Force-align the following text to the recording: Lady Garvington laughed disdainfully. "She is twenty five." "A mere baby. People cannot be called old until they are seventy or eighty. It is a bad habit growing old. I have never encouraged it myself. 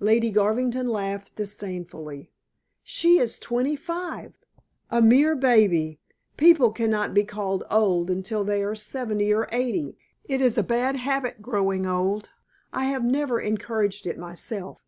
Lady 0.00 0.30
Garvington 0.30 0.88
laughed 0.88 1.34
disdainfully. 1.36 2.30
"She 2.82 3.18
is 3.18 3.38
twenty 3.38 3.76
five." 3.76 4.32
"A 4.90 5.02
mere 5.02 5.36
baby. 5.36 6.00
People 6.38 6.70
cannot 6.70 7.12
be 7.12 7.22
called 7.22 7.64
old 7.70 8.08
until 8.08 8.44
they 8.44 8.62
are 8.64 8.74
seventy 8.74 9.30
or 9.30 9.46
eighty. 9.52 9.98
It 10.24 10.40
is 10.40 10.56
a 10.56 10.62
bad 10.62 10.96
habit 10.96 11.42
growing 11.42 11.84
old. 11.86 12.30
I 12.72 12.84
have 12.84 13.04
never 13.04 13.38
encouraged 13.38 14.06
it 14.06 14.16
myself. 14.18 14.78